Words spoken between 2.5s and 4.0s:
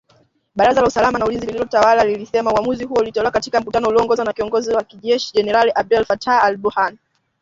uamuzi huo ulitolewa katika mkutano